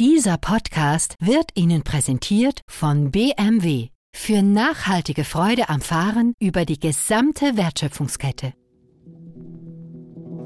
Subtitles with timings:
[0.00, 7.56] Dieser Podcast wird Ihnen präsentiert von BMW für nachhaltige Freude am Fahren über die gesamte
[7.56, 8.52] Wertschöpfungskette.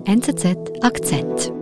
[0.06, 1.52] NZZ Akzent.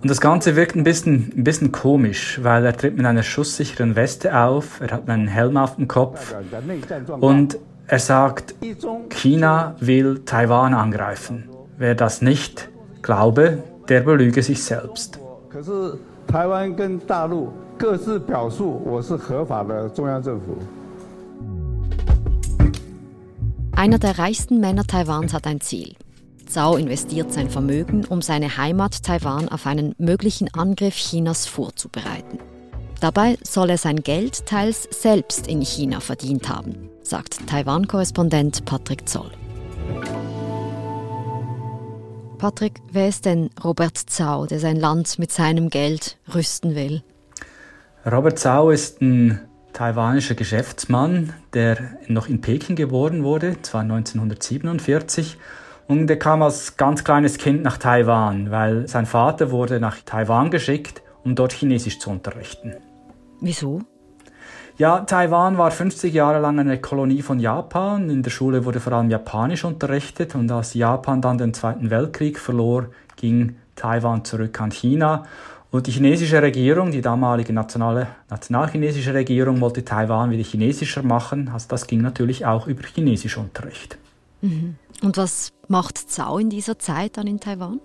[0.00, 3.96] Und das Ganze wirkt ein bisschen, ein bisschen komisch, weil er tritt mit einer schusssicheren
[3.96, 6.32] Weste auf, er hat einen Helm auf dem Kopf
[7.20, 8.54] und er sagt,
[9.10, 11.48] China will Taiwan angreifen.
[11.76, 12.70] Wer das nicht
[13.02, 15.18] glaube, der belüge sich selbst.
[16.28, 20.56] 台湾跟大陆 各自表述我是合法的中央政府。
[23.74, 25.94] Einer der reichsten Männer Taiwans hat ein Ziel.
[26.46, 32.38] Zhao investiert sein Vermögen, um seine Heimat Taiwan auf einen möglichen Angriff Chinas vorzubereiten.
[33.00, 39.32] Dabei soll er sein Geld teils selbst in China verdient haben, sagt Taiwan-Korrespondent Patrick Zoll.
[42.38, 47.02] Patrick, wer ist denn Robert Zhao, der sein Land mit seinem Geld rüsten will?
[48.09, 49.41] Robert Zhao ist ein
[49.73, 51.77] taiwanischer Geschäftsmann, der
[52.07, 55.37] noch in Peking geboren wurde, zwar 1947.
[55.87, 60.51] Und er kam als ganz kleines Kind nach Taiwan, weil sein Vater wurde nach Taiwan
[60.51, 62.75] geschickt, um dort Chinesisch zu unterrichten.
[63.41, 63.81] Wieso?
[64.77, 68.09] Ja, Taiwan war 50 Jahre lang eine Kolonie von Japan.
[68.09, 72.39] In der Schule wurde vor allem Japanisch unterrichtet und als Japan dann den Zweiten Weltkrieg
[72.39, 75.25] verlor, ging Taiwan zurück an China.
[75.69, 81.49] Und die chinesische Regierung, die damalige nationale, nationalchinesische Regierung, wollte Taiwan wieder chinesischer machen.
[81.53, 83.97] Also das ging natürlich auch über Chinesischunterricht.
[84.41, 84.75] Mhm.
[85.03, 87.81] Und was macht Zhao in dieser Zeit dann in Taiwan?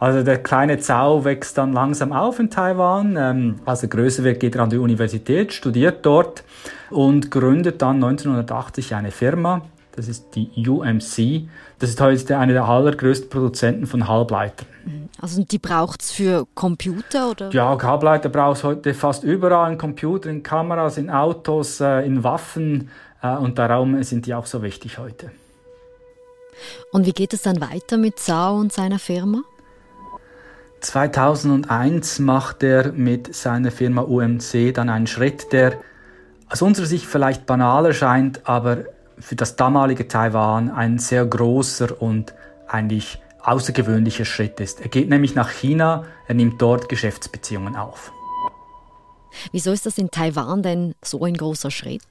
[0.00, 3.16] Also der kleine Zhao wächst dann langsam auf in Taiwan.
[3.18, 6.44] Ähm, als er größer wird, geht er an die Universität, studiert dort
[6.90, 9.62] und gründet dann 1980 eine Firma.
[9.98, 11.48] Das ist die UMC.
[11.80, 14.68] Das ist heute eine der allergrößten Produzenten von Halbleitern.
[15.20, 17.50] Also die braucht es für Computer oder?
[17.50, 22.22] Ja, Halbleiter braucht es heute fast überall in Computer, in Kameras, in Autos, äh, in
[22.22, 22.90] Waffen
[23.22, 25.32] äh, und darum sind die auch so wichtig heute.
[26.92, 29.42] Und wie geht es dann weiter mit Zhao und seiner Firma?
[30.78, 35.72] 2001 macht er mit seiner Firma UMC dann einen Schritt, der
[36.48, 38.84] aus unserer Sicht vielleicht banal erscheint, aber
[39.20, 42.34] für das damalige Taiwan ein sehr großer und
[42.66, 44.80] eigentlich außergewöhnlicher Schritt ist.
[44.80, 48.12] Er geht nämlich nach China, er nimmt dort Geschäftsbeziehungen auf.
[49.52, 52.02] Wieso ist das in Taiwan denn so ein großer Schritt?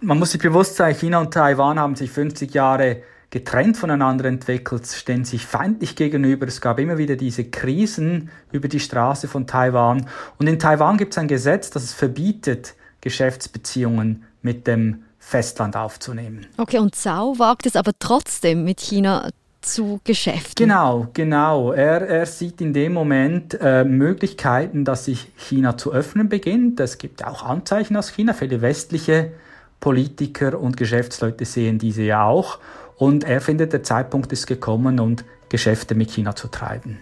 [0.00, 4.86] Man muss sich bewusst sein, China und Taiwan haben sich 50 Jahre getrennt voneinander entwickelt,
[4.86, 6.46] stehen sich feindlich gegenüber.
[6.46, 10.06] Es gab immer wieder diese Krisen über die Straße von Taiwan.
[10.38, 16.46] Und in Taiwan gibt es ein Gesetz, das es verbietet, Geschäftsbeziehungen mit dem Festland aufzunehmen.
[16.58, 19.30] Okay, und Zhao wagt es aber trotzdem mit China
[19.62, 20.66] zu Geschäften.
[20.66, 21.72] Genau, genau.
[21.72, 26.80] Er, er sieht in dem Moment äh, Möglichkeiten, dass sich China zu öffnen beginnt.
[26.80, 28.34] Es gibt auch Anzeichen aus China.
[28.34, 29.32] Viele westliche
[29.80, 32.58] Politiker und Geschäftsleute sehen diese ja auch.
[32.96, 35.16] Und er findet, der Zeitpunkt ist gekommen, um
[35.48, 36.98] Geschäfte mit China zu treiben.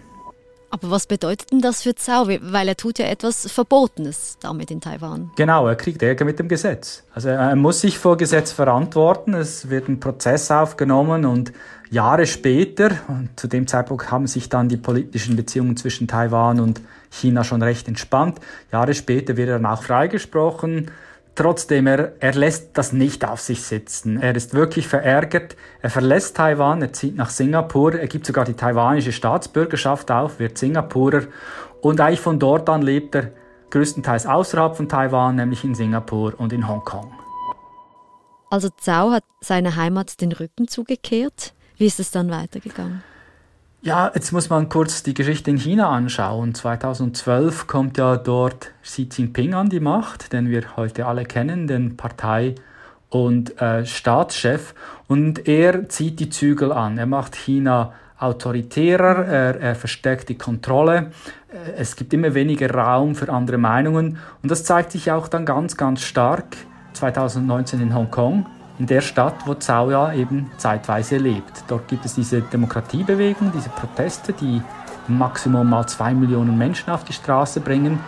[0.71, 2.27] Aber was bedeutet denn das für Zhao?
[2.27, 5.31] Weil er tut ja etwas Verbotenes damit in Taiwan.
[5.35, 7.03] Genau, er kriegt Ärger mit dem Gesetz.
[7.13, 9.33] Also er muss sich vor Gesetz verantworten.
[9.33, 11.51] Es wird ein Prozess aufgenommen und
[11.89, 16.79] Jahre später, und zu dem Zeitpunkt haben sich dann die politischen Beziehungen zwischen Taiwan und
[17.09, 18.39] China schon recht entspannt.
[18.71, 20.89] Jahre später wird er dann auch freigesprochen.
[21.35, 24.21] Trotzdem, er, er lässt das nicht auf sich sitzen.
[24.21, 25.55] Er ist wirklich verärgert.
[25.81, 27.95] Er verlässt Taiwan, er zieht nach Singapur.
[27.95, 31.23] Er gibt sogar die taiwanische Staatsbürgerschaft auf, wird Singapurer.
[31.81, 33.31] Und eigentlich von dort an lebt er
[33.69, 37.11] größtenteils außerhalb von Taiwan, nämlich in Singapur und in Hongkong.
[38.49, 41.53] Also Zhao hat seiner Heimat den Rücken zugekehrt.
[41.77, 43.01] Wie ist es dann weitergegangen?
[43.83, 46.53] Ja, jetzt muss man kurz die Geschichte in China anschauen.
[46.53, 51.97] 2012 kommt ja dort Xi Jinping an die Macht, den wir heute alle kennen, den
[51.97, 52.53] Partei-
[53.09, 54.75] und äh, Staatschef.
[55.07, 56.99] Und er zieht die Zügel an.
[56.99, 61.09] Er macht China autoritärer, er, er verstärkt die Kontrolle.
[61.51, 64.19] Äh, es gibt immer weniger Raum für andere Meinungen.
[64.43, 66.55] Und das zeigt sich auch dann ganz, ganz stark
[66.93, 68.45] 2019 in Hongkong
[68.79, 71.63] in der Stadt, wo Zhao ja eben zeitweise lebt.
[71.67, 74.61] Dort gibt es diese Demokratiebewegung, diese Proteste, die
[75.07, 77.99] maximum mal zwei Millionen Menschen auf die Straße bringen.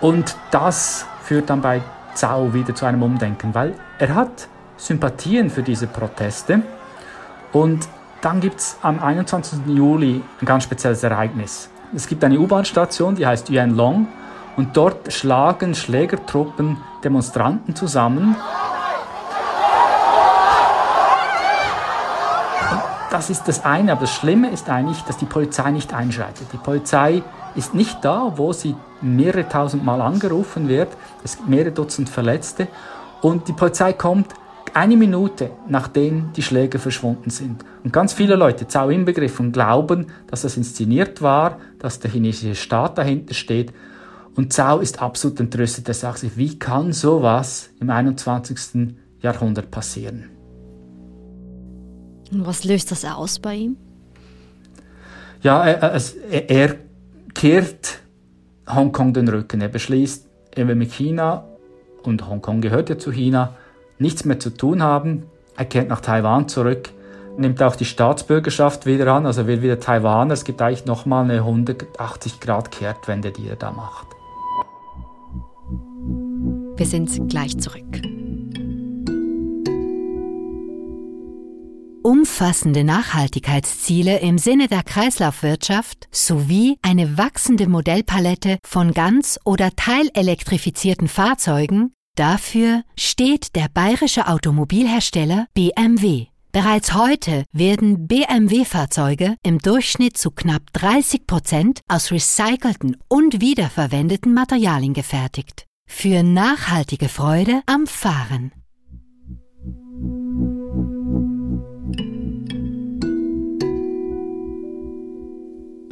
[0.00, 1.82] Und das führt dann bei
[2.14, 6.62] Zhao wieder zu einem Umdenken, weil er hat Sympathien für diese Proteste.
[7.52, 7.88] Und
[8.20, 9.60] dann gibt es am 21.
[9.66, 11.70] Juli ein ganz spezielles Ereignis.
[11.94, 14.08] Es gibt eine U-Bahn-Station, die heißt Yuan Long.
[14.56, 18.36] Und dort schlagen Schlägertruppen Demonstranten zusammen.
[23.20, 26.46] Das ist das eine, aber das Schlimme ist eigentlich, dass die Polizei nicht einschreitet.
[26.54, 27.22] Die Polizei
[27.54, 30.88] ist nicht da, wo sie mehrere tausend Mal angerufen wird.
[31.22, 32.68] Es gibt mehrere Dutzend Verletzte.
[33.20, 34.32] Und die Polizei kommt
[34.72, 37.62] eine Minute, nachdem die Schläge verschwunden sind.
[37.84, 42.96] Und ganz viele Leute, Zhao inbegriffen, glauben, dass das inszeniert war, dass der chinesische Staat
[42.96, 43.74] dahinter steht.
[44.34, 45.86] Und Zhao ist absolut entrüstet.
[45.88, 48.94] Er sagt sich, wie kann sowas im 21.
[49.20, 50.39] Jahrhundert passieren?
[52.30, 53.76] Und was löst das aus bei ihm?
[55.42, 56.00] Ja, er,
[56.30, 56.76] er, er
[57.34, 58.00] kehrt
[58.68, 59.60] Hongkong den Rücken.
[59.60, 61.44] Er beschließt, er will mit China,
[62.02, 63.54] und Hongkong gehört ja zu China,
[63.98, 65.24] nichts mehr zu tun haben.
[65.56, 66.90] Er kehrt nach Taiwan zurück,
[67.36, 70.30] nimmt auch die Staatsbürgerschaft wieder an, also will wieder Taiwan.
[70.30, 74.06] Es gibt eigentlich nochmal eine 180 Grad Kehrtwende, die er da macht.
[76.76, 78.19] Wir sind gleich zurück.
[82.02, 91.92] Umfassende Nachhaltigkeitsziele im Sinne der Kreislaufwirtschaft sowie eine wachsende Modellpalette von ganz- oder teilelektrifizierten Fahrzeugen,
[92.16, 96.26] dafür steht der bayerische Automobilhersteller BMW.
[96.52, 104.92] Bereits heute werden BMW-Fahrzeuge im Durchschnitt zu knapp 30 Prozent aus recycelten und wiederverwendeten Materialien
[104.92, 105.66] gefertigt.
[105.88, 108.52] Für nachhaltige Freude am Fahren.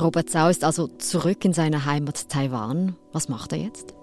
[0.00, 2.94] Robert Zhao ist also zurück in seine Heimat Taiwan.
[3.12, 3.94] Was macht er jetzt?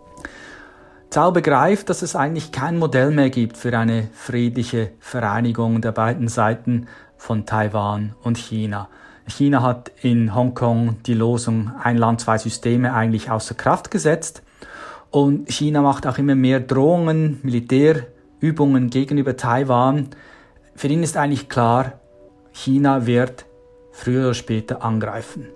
[1.10, 6.28] Zhao begreift, dass es eigentlich kein Modell mehr gibt für eine friedliche Vereinigung der beiden
[6.28, 8.90] Seiten von Taiwan und China.
[9.28, 14.44] China hat in Hongkong die Losung ein Land, zwei Systeme eigentlich außer Kraft gesetzt.
[15.12, 20.10] Und China macht auch immer mehr Drohungen, Militärübungen gegenüber Taiwan.
[20.76, 21.94] Für ihn ist eigentlich klar,
[22.52, 23.46] China wird
[23.94, 25.48] früher oder später angreifen.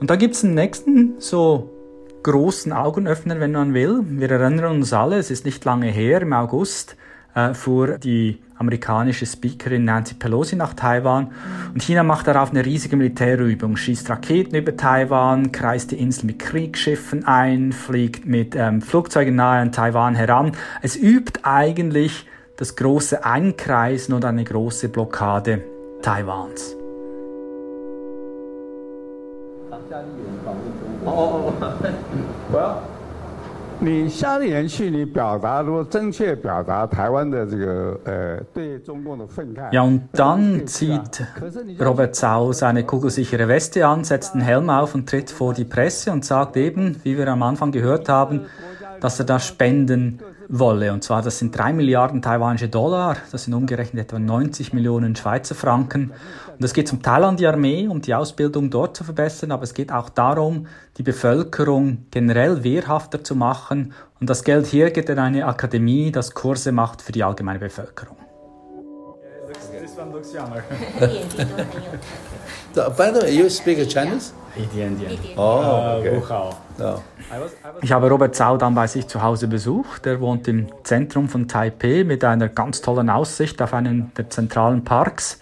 [0.00, 1.70] Und da gibt es einen nächsten so
[2.22, 4.00] großen Augenöffner, wenn man will.
[4.06, 6.96] Wir erinnern uns alle, es ist nicht lange her, im August
[7.34, 11.32] äh, fuhr die amerikanische Speakerin Nancy Pelosi nach Taiwan
[11.72, 16.38] und China macht darauf eine riesige Militärübung, schießt Raketen über Taiwan, kreist die Insel mit
[16.38, 20.52] Kriegsschiffen ein, fliegt mit ähm, Flugzeugen nahe an Taiwan heran.
[20.82, 22.26] Es übt eigentlich
[22.56, 25.64] das große Einkreisen und eine große Blockade
[26.02, 26.76] Taiwans.
[29.89, 31.11] 夏立言访问中国。
[31.11, 31.63] 哦哦哦，
[32.51, 32.79] 我要。
[33.81, 39.71] 你夏立言去，你表达如果正确表达台湾的这个呃对中共的愤慨。
[39.71, 41.23] Ja, und dann zieht
[41.79, 46.11] Robert Sau seine kugelsichere Weste an, setzt den Helm auf und tritt vor die Presse
[46.11, 48.41] und sagt eben, wie wir am Anfang gehört haben,
[48.99, 50.92] dass er da spenden wolle.
[50.92, 55.54] Und zwar, das sind drei Milliarden taiwanische Dollar, das sind umgerechnet etwa 90 Millionen Schweizer
[55.54, 56.12] Franken.
[56.58, 59.64] Und es geht zum Teil an die Armee, um die Ausbildung dort zu verbessern, aber
[59.64, 60.66] es geht auch darum,
[60.98, 63.92] die Bevölkerung generell wehrhafter zu machen.
[64.20, 68.16] Und das Geld hier geht in eine Akademie, das Kurse macht für die allgemeine Bevölkerung.
[69.93, 70.63] This one looks younger.
[72.97, 74.31] By the way, you speak Chinese?
[74.55, 75.11] 一点点。
[75.35, 76.19] 哦，okay.
[76.19, 76.59] 不好。
[76.77, 77.01] No.
[77.81, 80.05] Ich habe Robert Zhao dann bei sich zu Hause besucht.
[80.05, 84.83] Er wohnt im Zentrum von Taipei mit einer ganz tollen Aussicht auf einen der zentralen
[84.83, 85.39] Parks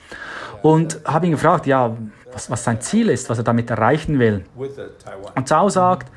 [0.62, 1.96] und habe ihn gefragt, ja,
[2.34, 4.43] was, was sein Ziel ist, was er damit erreichen will.
[5.36, 6.12] Und Zhao sagt,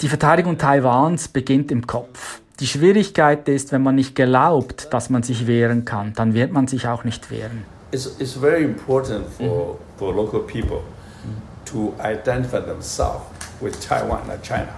[0.00, 2.40] die Verteidigung Taiwans beginnt im Kopf.
[2.59, 6.67] Die Schwierigkeit ist, wenn man nicht glaubt, dass man sich wehren kann, dann wird man
[6.67, 7.63] sich auch nicht wehren.
[7.91, 10.79] It's, it's very important for, for local people
[11.65, 13.21] to identify themselves
[13.61, 14.69] with Taiwan and China.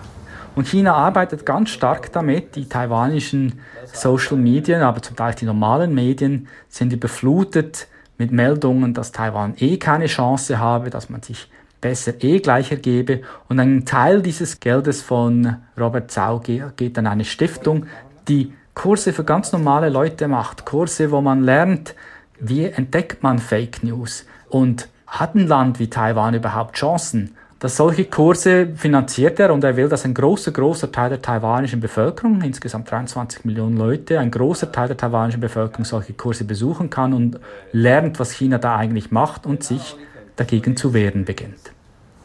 [0.56, 2.58] Und China arbeitet ganz stark damit.
[2.58, 3.62] Die taiwanischen
[3.94, 9.78] Social Medien, aber zum Teil die normalen Medien, sind überflutet mit Meldungen, dass Taiwan eh
[9.78, 11.50] keine Chance habe, dass man sich
[11.82, 13.22] besser eh gleich ergebe.
[13.48, 17.86] Und ein Teil dieses Geldes von Robert Zhao geht an eine Stiftung,
[18.28, 20.66] die Kurse für ganz normale Leute macht.
[20.66, 21.96] Kurse, wo man lernt,
[22.40, 27.36] wie entdeckt man Fake News und hat ein Land wie Taiwan überhaupt Chancen?
[27.60, 31.82] Dass solche Kurse finanziert er und er will, dass ein großer, großer Teil der taiwanischen
[31.82, 37.12] Bevölkerung, insgesamt 23 Millionen Leute, ein großer Teil der taiwanischen Bevölkerung solche Kurse besuchen kann
[37.12, 37.38] und
[37.74, 39.98] lernt, was China da eigentlich macht und sich
[40.40, 41.72] dagegen zu wehren beginnt.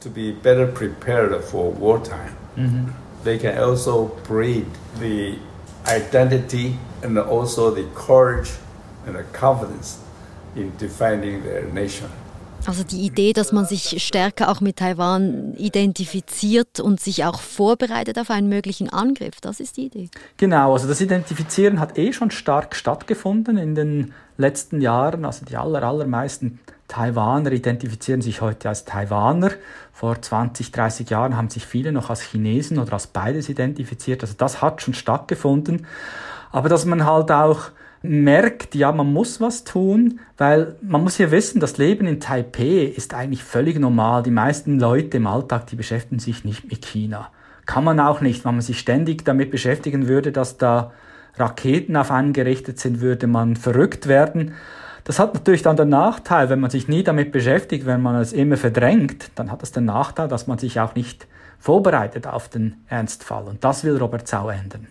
[0.00, 2.32] To be better prepared for wartime.
[2.56, 3.24] Mm -hmm.
[3.24, 4.66] They can also breed
[5.00, 5.38] the
[5.86, 8.50] identity and also the courage
[9.06, 9.98] and a confidence
[10.54, 12.08] in defending their nation.
[12.66, 18.18] Also die Idee, dass man sich stärker auch mit Taiwan identifiziert und sich auch vorbereitet
[18.18, 20.08] auf einen möglichen Angriff, das ist die Idee.
[20.38, 25.26] Genau, also das Identifizieren hat eh schon stark stattgefunden in den letzten Jahren.
[25.26, 26.58] Also die aller, allermeisten
[26.94, 29.50] Taiwaner identifizieren sich heute als Taiwaner.
[29.92, 34.22] Vor 20, 30 Jahren haben sich viele noch als Chinesen oder als beides identifiziert.
[34.22, 35.86] Also das hat schon stattgefunden.
[36.52, 37.72] Aber dass man halt auch
[38.02, 42.84] merkt, ja, man muss was tun, weil man muss ja wissen, das Leben in Taipei
[42.84, 44.22] ist eigentlich völlig normal.
[44.22, 47.32] Die meisten Leute im Alltag, die beschäftigen sich nicht mit China.
[47.66, 50.92] Kann man auch nicht, wenn man sich ständig damit beschäftigen würde, dass da
[51.38, 54.54] Raketen auf einen gerichtet sind, würde man verrückt werden.
[55.04, 58.32] Das hat natürlich dann den Nachteil, wenn man sich nie damit beschäftigt, wenn man es
[58.32, 61.26] immer verdrängt, dann hat das den Nachteil, dass man sich auch nicht
[61.58, 63.44] vorbereitet auf den Ernstfall.
[63.44, 64.86] Und das will Robert Zau ändern.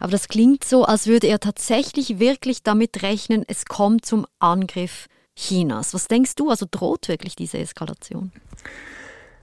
[0.00, 5.06] Aber das klingt so, als würde er tatsächlich wirklich damit rechnen, es kommt zum Angriff
[5.36, 5.94] Chinas.
[5.94, 6.50] Was denkst du?
[6.50, 8.32] Also droht wirklich diese Eskalation?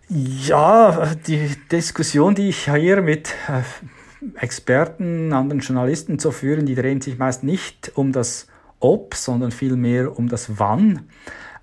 [0.09, 3.61] Ja, die Diskussion, die ich hier mit äh,
[4.39, 8.47] Experten, anderen Journalisten zu führen, die drehen sich meist nicht um das
[8.81, 11.07] Ob, sondern vielmehr um das Wann.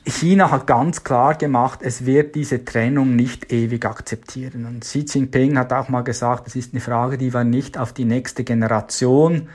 [0.07, 4.65] China hat ganz klar gemacht, es wird diese Trennung nicht ewig akzeptieren.
[4.65, 7.93] Und Xi Jinping hat auch mal gesagt, es ist eine Frage, die wir nicht auf
[7.93, 9.49] die nächste Generation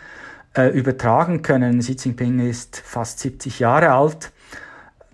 [0.55, 1.79] äh, übertragen können.
[1.79, 4.31] Xi Jinping ist fast 70 Jahre alt.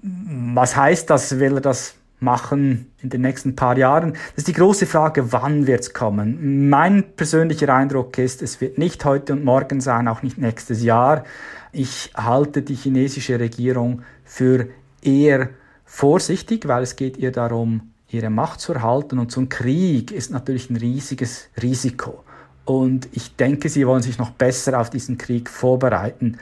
[0.01, 1.39] Was heißt das?
[1.39, 4.13] Will er das machen in den nächsten paar Jahren?
[4.13, 6.69] Das ist die große Frage, wann wird es kommen?
[6.69, 11.23] Mein persönlicher Eindruck ist, es wird nicht heute und morgen sein, auch nicht nächstes Jahr.
[11.71, 14.67] Ich halte die chinesische Regierung für
[15.01, 15.49] eher
[15.85, 19.19] vorsichtig, weil es geht ihr darum, ihre Macht zu erhalten.
[19.19, 22.23] Und so ein Krieg ist natürlich ein riesiges Risiko.
[22.65, 26.37] Und ich denke, sie wollen sich noch besser auf diesen Krieg vorbereiten.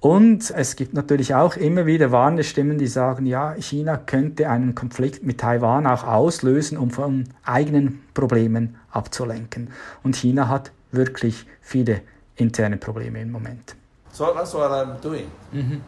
[0.00, 4.74] Und es gibt natürlich auch immer wieder warnende Stimmen, die sagen, ja, China könnte einen
[4.74, 9.70] Konflikt mit Taiwan auch auslösen, um von eigenen Problemen abzulenken.
[10.02, 12.02] Und China hat wirklich viele
[12.36, 13.76] interne Probleme im Moment.
[14.14, 15.28] So that's what I'm doing.
[15.52, 15.80] Mm-hmm.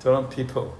[0.00, 0.72] Telling people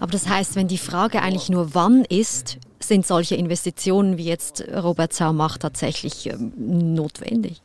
[0.00, 4.64] aber das heißt, wenn die Frage eigentlich nur wann ist, sind solche Investitionen, wie jetzt
[4.74, 7.60] Robert Zau macht, tatsächlich ähm, notwendig?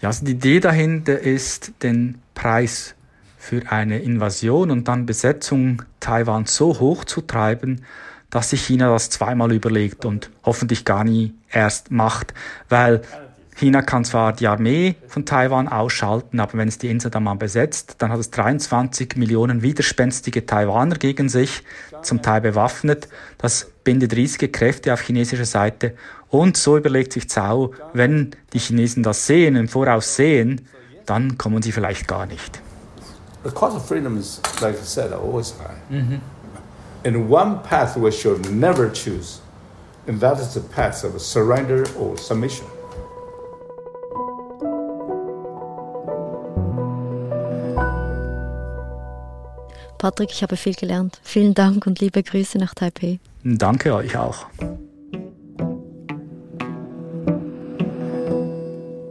[0.00, 2.94] Ja, also die Idee dahinter ist, den Preis
[3.36, 7.84] für eine Invasion und dann Besetzung Taiwans so hoch zu treiben,
[8.30, 12.34] dass sich China das zweimal überlegt und hoffentlich gar nie erst macht,
[12.68, 13.02] weil
[13.58, 17.34] China kann zwar die Armee von Taiwan ausschalten, aber wenn es die Insel dann mal
[17.34, 21.64] besetzt, dann hat es 23 Millionen widerspenstige Taiwaner gegen sich,
[22.02, 23.08] zum Teil bewaffnet.
[23.36, 25.94] Das bindet riesige Kräfte auf chinesischer Seite.
[26.28, 30.68] Und so überlegt sich Zhao, wenn die Chinesen das sehen, im Voraus sehen,
[31.04, 32.62] dann kommen sie vielleicht gar nicht.
[33.42, 35.74] The cost of freedom is, like I said, always high.
[35.90, 36.20] Mm-hmm.
[37.04, 39.40] And one path we should never choose,
[40.06, 42.66] and that is the path of surrender or submission.
[49.98, 51.20] Patrick, ich habe viel gelernt.
[51.22, 53.18] Vielen Dank und liebe Grüße nach Taipei.
[53.42, 54.46] Danke euch auch.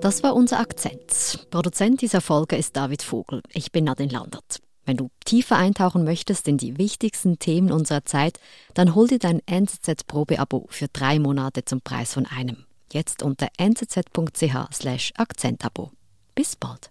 [0.02, 1.48] Das war unser Akzent.
[1.52, 3.44] Produzent dieser Folge ist David Vogel.
[3.52, 4.62] Ich bin Nadine Landert.
[4.86, 8.40] Wenn du tiefer eintauchen möchtest in die wichtigsten Themen unserer Zeit,
[8.74, 12.64] dann hol dir dein NZZ-Probeabo für drei Monate zum Preis von einem.
[12.94, 15.92] Jetzt unter nzz.ch/akzentabo.
[16.36, 16.90] Bis bald.